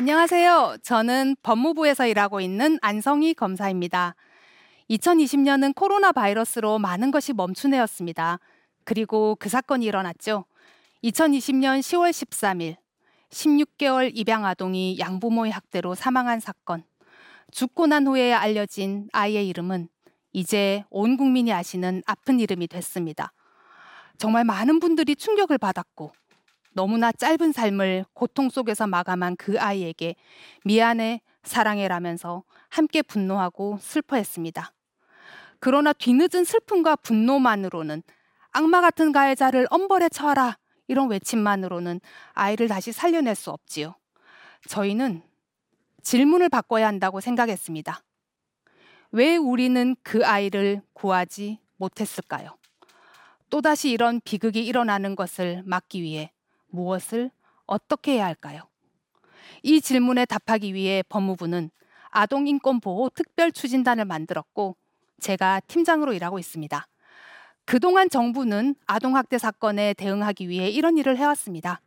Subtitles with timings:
[0.00, 0.78] 안녕하세요.
[0.82, 4.14] 저는 법무부에서 일하고 있는 안성희 검사입니다.
[4.88, 8.38] 2020년은 코로나 바이러스로 많은 것이 멈춘 해였습니다.
[8.84, 10.46] 그리고 그 사건이 일어났죠.
[11.04, 12.76] 2020년 10월 13일
[13.28, 16.82] 16개월 입양 아동이 양부모의 학대로 사망한 사건.
[17.50, 19.90] 죽고 난 후에 알려진 아이의 이름은
[20.32, 23.34] 이제 온 국민이 아시는 아픈 이름이 됐습니다.
[24.16, 26.12] 정말 많은 분들이 충격을 받았고
[26.72, 30.14] 너무나 짧은 삶을 고통 속에서 마감한 그 아이에게
[30.64, 34.72] 미안해, 사랑해라면서 함께 분노하고 슬퍼했습니다.
[35.58, 38.02] 그러나 뒤늦은 슬픔과 분노만으로는
[38.52, 42.00] 악마 같은 가해자를 엄벌에 처하라 이런 외침만으로는
[42.32, 43.94] 아이를 다시 살려낼 수 없지요.
[44.68, 45.22] 저희는
[46.02, 48.02] 질문을 바꿔야 한다고 생각했습니다.
[49.12, 52.56] 왜 우리는 그 아이를 구하지 못했을까요?
[53.50, 56.32] 또다시 이런 비극이 일어나는 것을 막기 위해
[56.70, 57.30] 무엇을
[57.66, 58.62] 어떻게 해야 할까요?
[59.62, 61.70] 이 질문에 답하기 위해 법무부는
[62.10, 64.76] 아동인권보호 특별추진단을 만들었고
[65.20, 66.86] 제가 팀장으로 일하고 있습니다.
[67.64, 71.80] 그동안 정부는 아동학대 사건에 대응하기 위해 이런 일을 해왔습니다.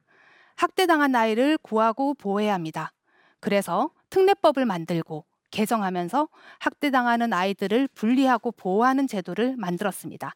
[0.56, 2.94] 학대당한 아이를 구하고 보호해야 합니다.
[3.39, 10.34] 그래서 특례법을 만들고 개정하면서 학대당하는 아이들을 분리하고 보호하는 제도를 만들었습니다.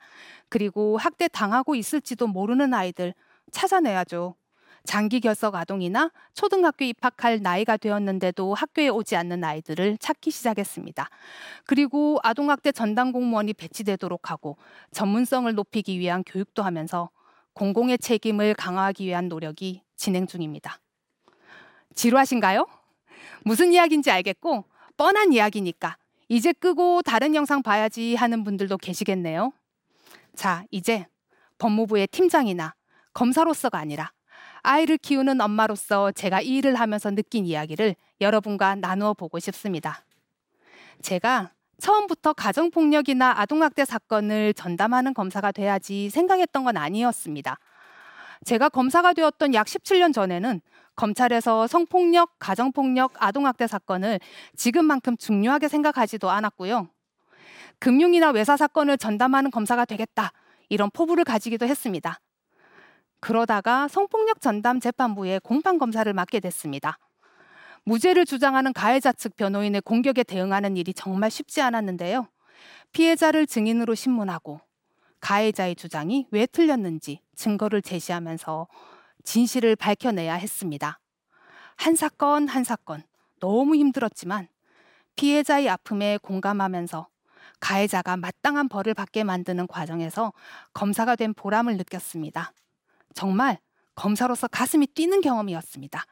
[0.50, 3.14] 그리고 학대당하고 있을지도 모르는 아이들
[3.52, 4.36] 찾아내야죠.
[4.88, 11.10] 장기 결석 아동이나 초등학교 입학할 나이가 되었는데도 학교에 오지 않는 아이들을 찾기 시작했습니다.
[11.66, 14.58] 그리고 아동학대 전담 공무원이 배치되도록 하고
[14.92, 17.10] 전문성을 높이기 위한 교육도 하면서
[17.54, 20.80] 공공의 책임을 강화하기 위한 노력이 진행 중입니다.
[21.94, 22.66] 지루하신가요?
[23.44, 24.64] 무슨 이야기인지 알겠고
[24.96, 25.98] 뻔한 이야기니까
[26.30, 29.52] 이제 끄고 다른 영상 봐야지 하는 분들도 계시겠네요.
[30.36, 31.08] 자, 이제
[31.58, 32.76] 법무부의 팀장이나
[33.18, 34.12] 검사로서가 아니라
[34.62, 40.04] 아이를 키우는 엄마로서 제가 이 일을 하면서 느낀 이야기를 여러분과 나누어 보고 싶습니다.
[41.02, 47.58] 제가 처음부터 가정폭력이나 아동학대 사건을 전담하는 검사가 돼야지 생각했던 건 아니었습니다.
[48.46, 50.62] 제가 검사가 되었던 약 17년 전에는
[50.96, 54.20] 검찰에서 성폭력, 가정폭력, 아동학대 사건을
[54.56, 56.88] 지금만큼 중요하게 생각하지도 않았고요.
[57.80, 60.32] 금융이나 외사 사건을 전담하는 검사가 되겠다.
[60.70, 62.20] 이런 포부를 가지기도 했습니다.
[63.20, 67.00] 그러다가 성폭력 전담 재판부의 공판 검사를 맡게 됐습니다.
[67.84, 72.28] 무죄를 주장하는 가해자 측 변호인의 공격에 대응하는 일이 정말 쉽지 않았는데요.
[72.92, 74.60] 피해자를 증인으로 신문하고
[75.20, 78.68] 가해자의 주장이 왜 틀렸는지 증거를 제시하면서
[79.24, 81.00] 진실을 밝혀내야 했습니다.
[81.76, 83.04] 한 사건 한 사건
[83.40, 84.48] 너무 힘들었지만
[85.16, 87.08] 피해자의 아픔에 공감하면서
[87.60, 90.34] 가해자가 마땅한 벌을 받게 만드는 과정에서
[90.74, 92.54] 검사가 된 보람을 느꼈습니다.
[93.18, 93.58] 정말
[93.96, 96.04] 검사로서 가슴이 뛰는 경험이었습니다.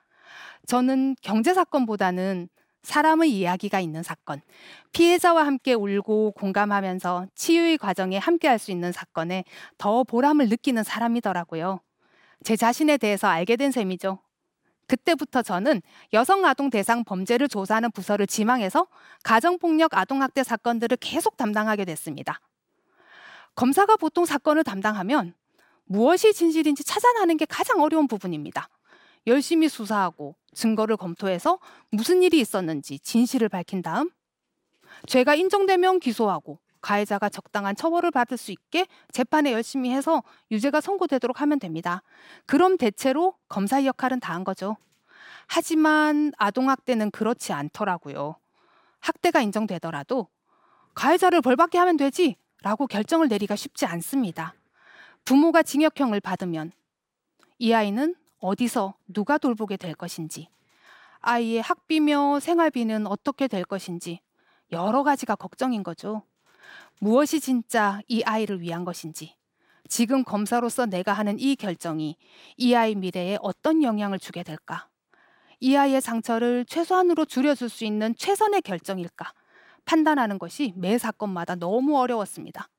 [0.65, 2.49] 저는 경제 사건보다는
[2.81, 4.41] 사람의 이야기가 있는 사건,
[4.91, 9.43] 피해자와 함께 울고 공감하면서 치유의 과정에 함께 할 수 있는 사건에
[9.77, 11.79] 더 보람을 느끼는 사람이더라고요.
[12.43, 14.17] 제 자신에 대해서 알게 된 셈이죠.
[14.87, 15.83] 그때부터 저는
[16.13, 18.87] 여성 아동 대상 범죄를 조사하는 부서를 지망해서
[19.23, 22.39] 가정폭력 아동학대 사건들을 계속 담당하게 됐습니다.
[23.53, 25.35] 검사가 보통 사건을 담당하면
[25.85, 28.69] 무엇이 진실인지 찾아내는 게 가장 어려운 부분입니다.
[29.27, 31.59] 열심히 수사하고 증거를 검토해서
[31.89, 34.09] 무슨 일이 있었는지 진실을 밝힌 다음
[35.07, 41.59] 죄가 인정되면 기소하고 가해자가 적당한 처벌을 받을 수 있게 재판에 열심히 해서 유죄가 선고되도록 하면
[41.59, 42.03] 됩니다.
[42.45, 44.77] 그럼 대체로 검사의 역할은 다 한 거죠.
[45.47, 48.35] 하지만 아동학대는 그렇지 않더라고요.
[48.99, 50.27] 학대가 인정되더라도
[50.93, 54.53] 가해자를 벌받게 하면 되지 라고 결정을 내리기가 쉽지 않습니다.
[55.25, 56.71] 부모가 징역형을 받으면
[57.57, 60.49] 이 아이는 어디서 누가 돌보게 될 것인지,
[61.21, 64.19] 아이의 학비며 생활비는 어떻게 될 것인지
[64.71, 66.21] 여러 가지가 걱정인 거죠.
[66.99, 69.35] 무엇이 진짜 이 아이를 위한 것인지,
[69.89, 72.17] 지금 검사로서 내가 하는 이 결정이
[72.57, 74.89] 이 아이 미래에 어떤 영향을 주게 될까?
[75.59, 79.33] 이 아이의 상처를 최소한으로 줄여줄 수 있는 최선의 결정일까?
[79.85, 82.69] 판단하는 것이 매 사건마다 너무 어려웠습니다.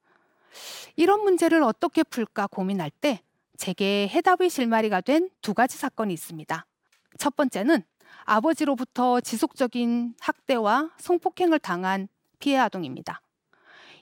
[0.96, 3.20] 이런 문제를 어떻게 풀까 고민할 때
[3.56, 6.66] 제게 해답의 실마리가 된 두 가지 사건이 있습니다.
[7.18, 7.82] 첫 번째는
[8.24, 12.08] 아버지로부터 지속적인 학대와 성폭행을 당한
[12.38, 13.20] 피해 아동입니다.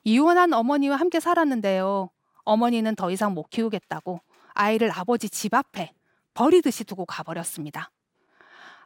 [0.05, 2.11] 이혼한 어머니와 함께 살았는데요.
[2.45, 4.21] 어머니는 더 이상 못 키우겠다고
[4.55, 5.93] 아이를 아버지 집 앞에
[6.35, 7.91] 버리듯이 두고 가버렸습니다.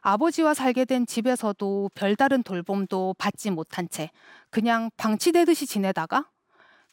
[0.01, 4.11] 아버지와 살게 된 집에서도 별다른 돌봄도 받지 못한 채
[4.49, 6.29] 그냥 방치되듯이 지내다가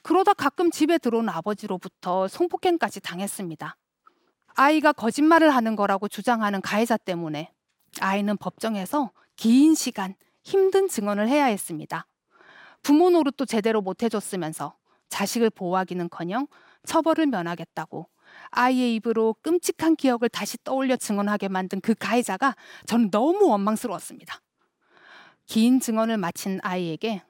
[0.07, 3.77] 그러다 가끔 집에 들어온 아버지로부터 성폭행까지 당했습니다.
[4.55, 7.53] 아이가 거짓말을 하는 거라고 주장하는 가해자 때문에
[8.01, 10.15] 아이는 법정에서 긴 시간
[10.45, 12.07] 힘든 증언을 해야 했습니다.
[12.85, 14.77] 부모 노릇도 제대로 못 해줬으면서
[15.09, 16.47] 자식을 보호하기는커녕
[16.85, 18.09] 처벌을 면하겠다고
[18.51, 22.55] 아이의 입으로 끔찍한 기억을 다시 떠올려 증언하게 만든 그 가해자가
[22.87, 24.41] 저는 너무 원망스러웠습니다.
[25.47, 27.25] 긴 증언을 마친 아이에게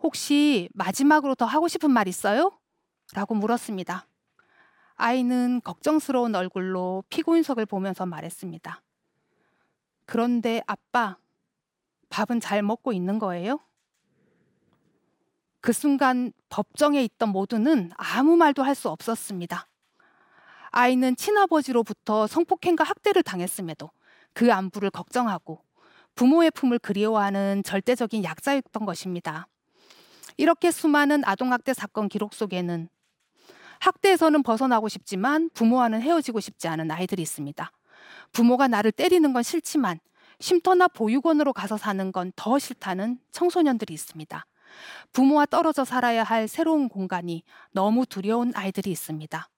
[0.00, 2.58] 혹시 마지막으로 더 하고 싶은 말 있어요?
[3.14, 4.06] 라고 물었습니다.
[4.96, 8.82] 아이는 걱정스러운 얼굴로 피고인석을 보면서 말했습니다.
[10.06, 11.18] 그런데 아빠,
[12.10, 13.60] 밥은 잘 먹고 있는 거예요?
[15.60, 19.68] 그 순간 법정에 있던 모두는 아무 말도 할 수 없었습니다.
[20.70, 23.90] 아이는 친아버지로부터 성폭행과 학대를 당했음에도
[24.32, 25.62] 그 안부를 걱정하고
[26.14, 29.48] 부모의 품을 그리워하는 절대적인 약자였던 것입니다.
[30.38, 32.88] 이렇게 수많은 아동학대 사건 기록 속에는
[33.80, 37.70] 학대에서는 벗어나고 싶지만 부모와는 헤어지고 싶지 않은 아이들이 있습니다.
[38.32, 39.98] 부모가 나를 때리는 건 싫지만
[40.40, 44.46] 쉼터나 보육원으로 가서 사는 건 더 싫다는 청소년들이 있습니다.
[45.12, 47.42] 부모와 떨어져 살아야 할 새로운 공간이
[47.72, 49.48] 너무 두려운 아이들이 있습니다.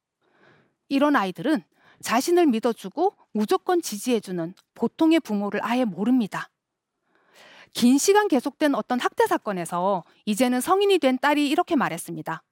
[0.88, 1.62] 이런 아이들은
[2.00, 6.48] 자신을 믿어주고 무조건 지지해주는 보통의 부모를 아예 모릅니다.
[7.72, 12.42] 긴 시간 계속된 어떤 학대 사건에서 이제는 성인이 된 딸이 이렇게 말했습니다.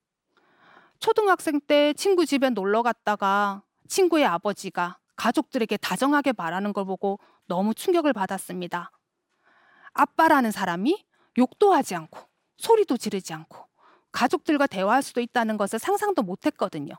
[1.01, 8.13] 초등학생 때 친구 집에 놀러 갔다가 친구의 아버지가 가족들에게 다정하게 말하는 걸 보고 너무 충격을
[8.13, 8.91] 받았습니다.
[9.93, 11.05] 아빠라는 사람이
[11.39, 12.21] 욕도 하지 않고
[12.59, 13.67] 소리도 지르지 않고
[14.13, 16.95] 가족들과 대화할 수도 있다는 것을 상상도 못 했거든요.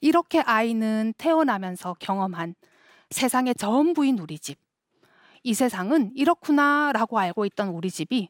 [0.00, 2.54] 이렇게 아이는 태어나면서 경험한
[3.10, 4.58] 세상의 전부인 우리 집.
[5.42, 8.28] 이 세상은 이렇구나 라고 알고 있던 우리 집이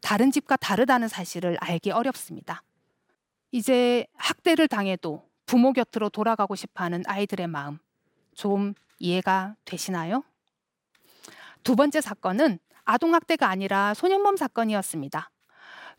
[0.00, 2.62] 다른 집과 다르다는 사실을 알기 어렵습니다.
[3.52, 7.78] 이제 학대를 당해도 부모 곁으로 돌아가고 싶어 하는 아이들의 마음
[8.34, 10.24] 좀 이해가 되시나요?
[11.62, 15.30] 두 번째 사건은 아동학대가 아니라 소년범 사건이었습니다.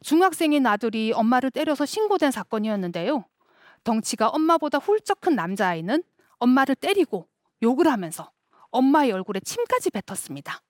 [0.02, 3.26] 중학생인 아들이 엄마를 때려서 신고된 사건이었는데요.
[3.84, 6.04] 덩치가 엄마보다 훌쩍 큰 남자아이는
[6.40, 7.28] 엄마를 때리고
[7.64, 8.32] 욕을 하면서
[8.78, 10.62] 엄마의 얼굴에 침까지 뱉었습니다.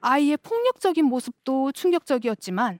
[0.00, 2.78] 아이의 폭력적인 모습도 충격적이었지만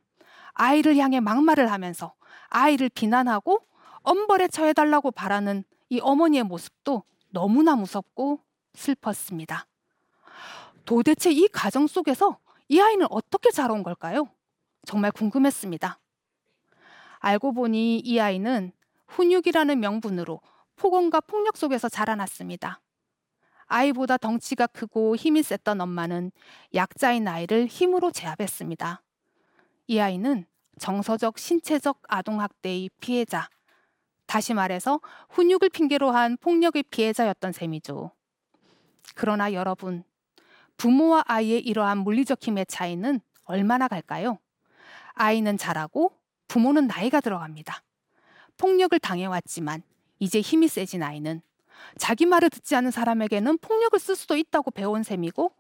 [0.54, 2.14] 아이를 향해 막말을 하면서
[2.48, 3.60] 아이를 비난하고
[4.02, 8.40] 엄벌에 처해달라고 바라는 이 어머니의 모습도 너무나 무섭고
[8.74, 9.66] 슬펐습니다.
[10.84, 14.28] 도대체 이 가정 속에서 이 아이는 어떻게 자라온 걸까요?
[14.86, 15.98] 정말 궁금했습니다.
[17.18, 18.72] 알고 보니 이 아이는
[19.08, 20.40] 훈육이라는 명분으로
[20.76, 22.80] 폭언과 폭력 속에서 자라났습니다.
[23.68, 26.32] 아이보다 덩치가 크고 힘이 셌던 엄마는
[26.74, 29.02] 약자인 아이를 힘으로 제압했습니다.
[29.86, 30.46] 이 아이는
[30.78, 33.48] 정서적, 신체적 아동학대의 피해자,
[34.26, 35.00] 다시 말해서
[35.30, 38.10] 훈육을 핑계로 한 폭력의 피해자였던 셈이죠.
[39.14, 40.04] 그러나 여러분,
[40.76, 44.38] 부모와 아이의 이러한 물리적 힘의 차이는 얼마나 갈까요?
[45.14, 46.12] 아이는 자라고
[46.46, 47.82] 부모는 나이가 들어갑니다.
[48.56, 49.82] 폭력을 당해왔지만
[50.18, 51.42] 이제 힘이 세진 아이는
[51.96, 55.52] 자기 말을 듣지 않은 사람에게는 폭력을 쓸 수도 있다고 배운 셈이고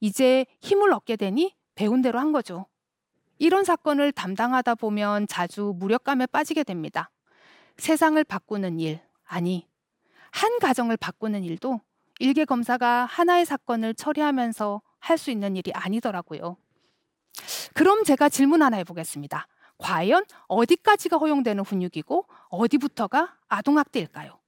[0.00, 2.66] 이제 힘을 얻게 되니 배운 대로 한 거죠.
[3.38, 7.10] 이런 사건을 담당하다 보면 자주 무력감에 빠지게 됩니다.
[7.76, 9.68] 세상을 바꾸는 일, 아니,
[10.30, 11.80] 한 가정을 바꾸는 일도
[12.18, 16.56] 일개 검사가 하나의 사건을 처리하면서 할 수 있는 일이 아니더라고요.
[17.74, 19.46] 그럼 제가 질문 하나 해보겠습니다.
[19.78, 24.38] 과연 어디까지가 허용되는 훈육이고 어디부터가 아동학대일까요?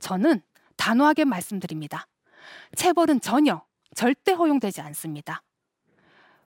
[0.00, 0.40] 저는
[0.76, 2.06] 단호하게 말씀드립니다.
[2.76, 3.64] 체벌은 전혀
[3.94, 5.42] 절대 허용되지 않습니다.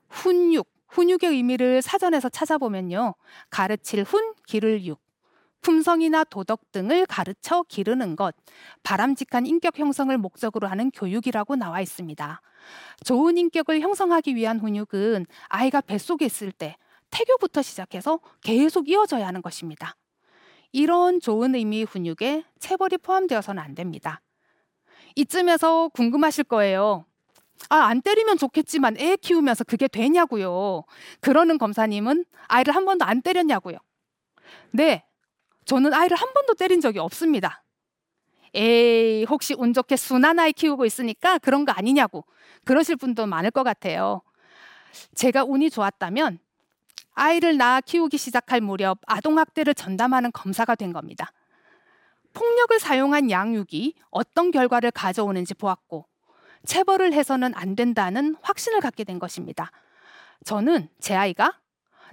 [0.09, 3.15] 훈육, 훈육의 의미를 사전에서 찾아보면요.
[3.51, 5.01] 가르칠 훈, 기를 육.
[5.63, 8.37] 품성이나 도덕 등을 가르쳐 기르는 것,
[8.85, 12.41] 바람직한 인격 형성을 목적으로 하는 교육이라고 나와 있습니다.
[13.05, 16.77] 좋은 인격을 형성하기 위한 훈육은 아이가 뱃속에 있을 때
[17.11, 19.97] 태교부터 시작해서 계속 이어져야 하는 것입니다.
[20.73, 24.21] 이런 좋은 의미의 훈육에 체벌이 포함되어서는 안 됩니다.
[25.15, 27.07] 이쯤에서 궁금하실 거예요.
[27.71, 30.85] 아, 안 때리면 좋겠지만 애 키우면서 그게 되냐고요.
[31.21, 33.79] 그러는 검사님은 아이를 한 번도 안 때렸냐고요.
[34.73, 35.05] 네,
[35.65, 37.65] 저는 아이를 한 번도 때린 적이 없습니다.
[38.55, 42.25] 에이, 혹시 운 좋게 순한 아이 키우고 있으니까 그런 거 아니냐고
[42.65, 44.23] 그러실 분도 많을 것 같아요.
[45.15, 46.39] 제가 운이 좋았다면
[47.17, 51.33] 아이를 낳아 키우기 시작할 무렵 아동학대를 전담하는 검사가 된 겁니다.
[52.35, 56.07] 폭력을 사용한 양육이 어떤 결과를 가져오는지 보았고,
[56.67, 59.71] 체벌을 해서는 안 된다는 확신을 갖게 된 것입니다.
[60.45, 61.59] 저는 제 아이가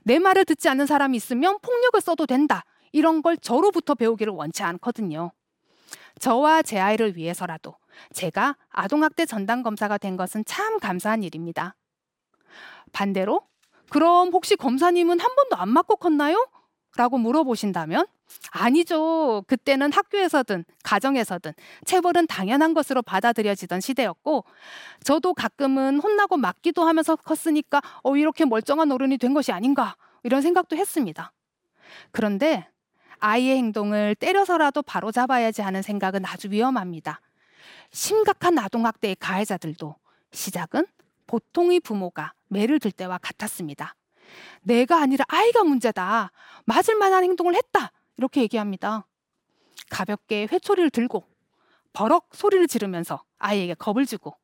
[0.03, 2.63] 내 말을 듣지 않는 사람이 있으면 폭력을 써도 된다.
[2.93, 5.31] 이런 걸 저로부터 배우기를 원치 않거든요.
[6.19, 7.75] 저와 제 아이를 위해서라도
[8.13, 11.75] 제가 아동학대 전담 검사가 된 것은 참 감사한 일입니다.
[12.93, 13.41] 반대로
[13.93, 16.49] 그럼 혹시 검사님은 한 번도 안 맞고 컸나요?
[16.97, 18.07] 라고 물어보신다면
[18.49, 19.43] 아니죠.
[19.45, 21.53] 그때는 학교에서든 가정에서든
[21.85, 24.45] 체벌은 당연한 것으로 받아들여지던 시대였고
[25.03, 30.75] 저도 가끔은 혼나고 맞기도 하면서 컸으니까 어 이렇게 멀쩡한 어른이 된 것이 아닌가 이런 생각도
[30.75, 31.31] 했습니다.
[32.11, 32.67] 그런데
[33.19, 37.21] 아이의 행동을 때려서라도 바로 잡아야지 하는 생각은 아주 위험합니다.
[37.91, 39.95] 심각한 아동학대의 가해자들도
[40.31, 40.87] 시작은
[41.27, 43.95] 보통의 부모가 매를 들 때와 같았습니다.
[44.61, 46.31] 내가 아니라 아이가 문제다.
[46.65, 47.91] 맞을 만한 행동을 했다.
[48.17, 49.05] 이렇게 얘기합니다.
[49.89, 51.23] 가볍게 회초리를 들고
[51.93, 54.35] 버럭 소리를 지르면서 아이에게 겁을 주고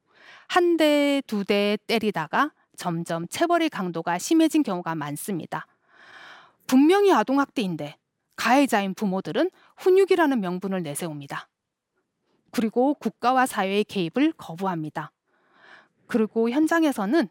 [0.47, 5.67] 한 대, 두 대 때리다가 점점 체벌의 강도가 심해진 경우가 많습니다.
[6.67, 7.97] 분명히 아동학대인데
[8.35, 11.49] 가해자인 부모들은 훈육이라는 명분을 내세웁니다.
[12.51, 15.11] 그리고 국가와 사회의 개입을 거부합니다.
[16.09, 17.29] 그리고 현장에서는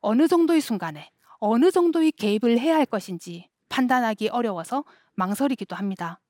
[0.00, 6.20] 어느 정도의 순간에 어느 정도의 개입을 해야 할 것인지 판단하기 어려워서 망설이기도 합니다.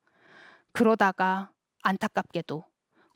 [0.71, 1.51] 그러다가
[1.83, 2.63] 안타깝게도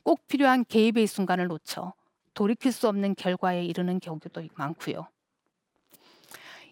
[0.02, 1.94] 꼭 필요한 개입의 순간을 놓쳐
[2.34, 5.08] 돌이킬 수 없는 결과에 이르는 경우도 많고요.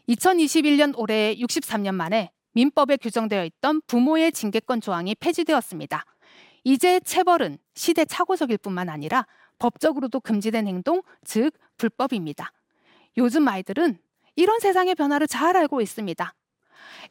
[0.09, 6.05] 2021년 올해 63년 만에 민법에 규정되어 있던 부모의 징계권 조항이 폐지되었습니다.
[6.65, 9.27] 이제 체벌은 시대착오적일 뿐만 아니라
[9.63, 12.51] 법적으로도 금지된 행동, 즉 불법입니다.
[13.17, 13.97] 요즘 아이들은
[14.35, 16.35] 이런 세상의 변화를 잘 알고 있습니다.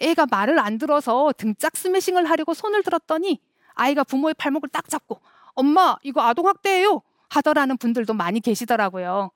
[0.01, 3.39] 애가 말을 안 들어서 등짝 스매싱을 하려고 손을 들었더니
[3.73, 5.21] 아이가 부모의 팔목을 딱 잡고
[5.53, 9.31] 엄마 이거 아동학대예요 하더라는 분들도 많이 계시더라고요.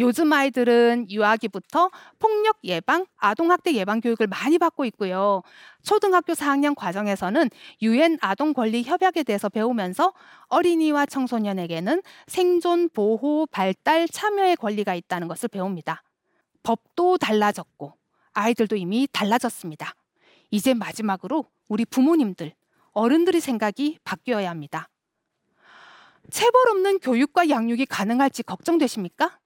[0.00, 5.42] 요즘 아이들은 유아기부터 폭력 예방, 아동학대 예방 교육을 많이 받고 있고요.
[5.82, 7.50] 초등학교 4학년 과정에서는
[7.82, 10.12] 유엔 아동 권리 협약에 대해서 배우면서
[10.46, 16.02] 어린이와 청소년에게는 생존, 보호, 발달, 참여의 권리가 있다는 것을 배웁니다.
[16.62, 17.94] 법도 달라졌고
[18.34, 19.94] 아이들도 이미 달라졌습니다.
[20.50, 22.54] 이제 마지막으로 우리 부모님들,
[22.92, 24.88] 어른들의 생각이 바뀌어야 합니다.
[26.30, 29.37] 체벌 없는 교육과 양육이 가능할지 걱정되십니까?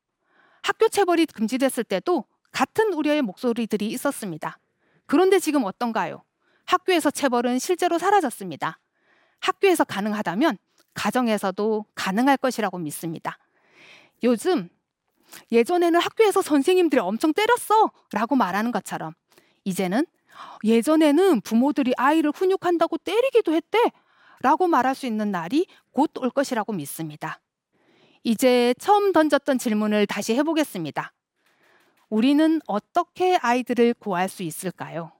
[0.62, 4.59] 학교 체벌이 금지됐을 때도 같은 우려의 목소리들이 있었습니다.
[5.07, 6.23] 그런데 지금 어떤가요?
[6.64, 8.78] 학교에서 체벌은 실제로 사라졌습니다.
[9.40, 10.57] 학교에서 가능하다면
[10.95, 13.38] 가정에서도 가능할 것이라고 믿습니다.
[14.23, 14.69] 요즘
[15.50, 19.14] 예전에는 학교에서 선생님들이 엄청 때렸어 라고 말하는 것처럼
[19.64, 20.07] 이제는
[20.64, 23.78] 예전에는 부모들이 아이를 훈육한다고 때리기도 했대
[24.40, 27.40] 라고 말할 수 있는 날이 곧 올 것이라고 믿습니다.
[28.25, 31.12] 이제 처음 던졌던 질문을 다시 해보겠습니다.
[32.09, 35.12] 우리는 어떻게 아이들을 구할 수 있을까요?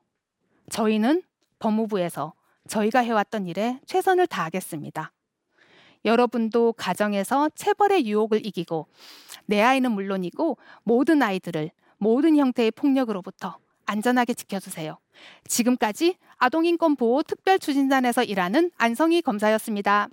[0.71, 1.23] 저희는
[1.59, 2.35] 법무부에서
[2.69, 5.13] 저희가 해왔던 일에 최선을 다하겠습니다.
[6.05, 8.87] 여러분도 가정에서 체벌의 유혹을 이기고
[9.47, 14.99] 내 아이는 물론이고 모든 아이들을 모든 형태의 폭력으로부터 안전하게 지켜주세요.
[15.47, 20.09] 지금까지 아동인권보호 특별추진단에서 일하는 안성희 검사였습니다.